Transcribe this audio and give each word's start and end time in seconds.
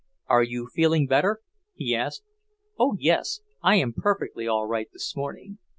"Are 0.25 0.41
you 0.41 0.65
feeling 0.73 1.05
better?" 1.05 1.41
he 1.75 1.93
asked. 1.93 2.23
"Oh, 2.79 2.95
yes! 2.99 3.41
I 3.61 3.75
am 3.75 3.93
perfectly 3.93 4.47
all 4.47 4.65
right 4.65 4.89
this 4.91 5.15
morning. 5.15 5.59